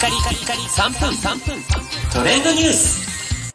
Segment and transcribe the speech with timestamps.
[0.00, 1.62] カリカリカリ3分3分
[2.10, 3.54] トレンドニュース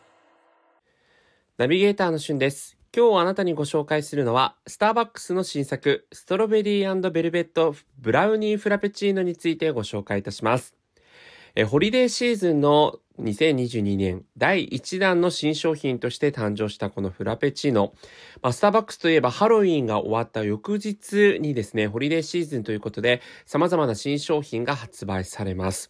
[1.58, 2.78] ナビゲーターのしゅんです。
[2.96, 10.76] 今日あなたにご紹介するのは、スターバックスの新作、ストロベリーベルベットブラウニーフラペチーノについてご紹介いたします。
[11.56, 17.94] えホリデーシーズンの2022年第1弾の新商品として誕生したこのフラペチーノ。
[18.44, 25.90] まあ、スターバックスといえばハロウィンが終わった翌日にですね、ホリデーシーズンということで様々な新商品が発売されます。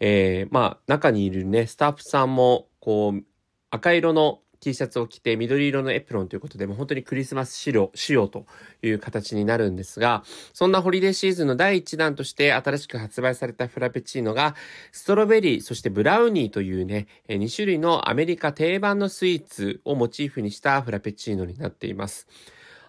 [0.00, 3.24] えー、まあ、中にいるね、スタッフさんも、こう、
[3.70, 8.46] 赤色の T シャツを着て緑色のエプロンということで、もう本当にクリスマス仕様仕様と
[8.82, 14.54] いう形になるんですが、そんなホリデーシーズンの第1弾として新しく発売されたフラペチーノが、
[14.92, 22.26] ストロベリー、そしてブラウニーというね、2種類のアメリカ定番のスイーツをモチーフにしたフラペチーノになっています。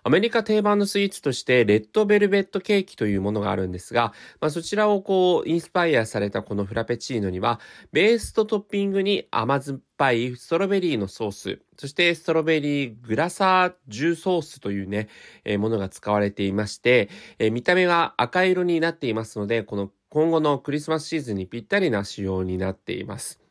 [0.07, 7.59] アメリカ定番のスイーツとして、レッドベルベットケーキというものがあるんですが、まあ、そちらをこう、インスパイアされたこのフラペチーノには、
[7.91, 15.09] ベースとトッピングに甘酸っぱいストロベリーのソース、そしてストロベリーグラサージュソースというね、
[15.44, 23.47] えーものが使われていまして、えー見た目が赤色になっていますので、この今後のクリスマスシーズンにぴったりな仕様になっています。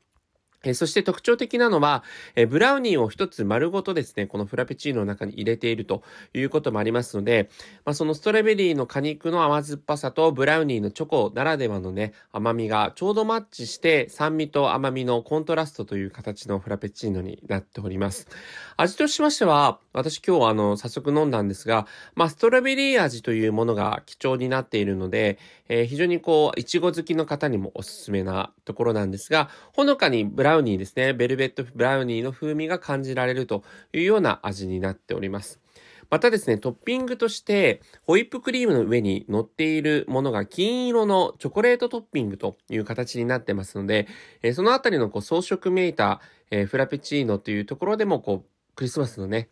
[0.64, 2.02] えそして特徴的なのは、
[2.34, 6.02] えブラウニーを一つ丸ごとですね、このフラペチーノの中に入れていると
[6.34, 7.48] いうこともありますので、
[7.84, 18.28] まあ、そのストロベリーの果肉の甘酸っぱさとブラウニーのチョコならではのね、甘みがちょうどマッチして酸味と甘みのコントラストという形のフラペチーノになっております。
[18.76, 35.60] 味としましては、私今日あの、早速飲んだんですが、まあ、ストロベリー味というものが基調になっているので、えー非常にこう、いちご好きの方にもおすすめなところなんですが、ほのかにブラウニーですね、ベルベットブラウニーの風味が感じられるというような味になっております。
[36.08, 44.06] またですね、トッピングとして、ホイップクリームの上に乗っているものが金色のチョコレートトッピングという形になってますので、
[44.42, 46.20] えーそのあたりのこう装飾めいた、
[46.50, 49.48] えーフラペチーノというところでもこう、クリスマスのね、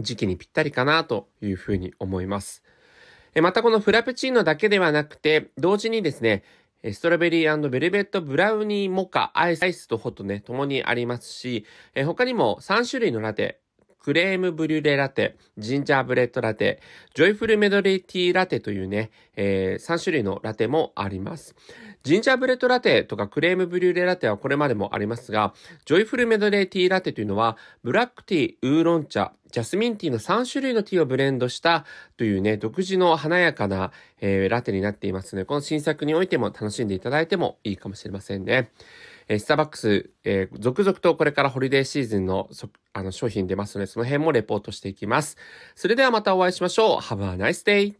[0.00, 2.62] 時期にぴったりかなというふうに思います。
[3.34, 6.44] えまたこのフラペチーノだけではなくて、同時にですね、
[6.92, 11.66] ストロベリーベルベットブラウニーモカアイスアイスとホットね、共にありますし、
[12.06, 13.60] 他にも3種類のラテ、
[14.08, 16.80] クレームブリュレラテ、ジンジャーブレッドラテ、
[17.12, 21.54] ジョイフルメドレーティーラテというね、え3種類のラテもあります。
[22.04, 25.52] ジンジャーブレッドラテとかクレームブリュレラテはこれまでもありますが、
[25.84, 31.84] ジョイフルメドレーティーラテというのは、ブラックティー、ウーロン茶、ジャスミンティーの3種類のティーをブレンドした
[32.16, 33.92] というね、独自の華やかな、
[34.22, 38.70] えーラテになっていますので、この新作においても楽しんでいただいてもいいかもしれませんね。
[39.28, 45.36] えスターバックス、えー続々とこれからホリデーシーズンのそあの商品出ますので、その辺もレポートしていきます。
[45.74, 46.98] それではまたお会いしましょう。
[46.98, 47.94] Have a nice day!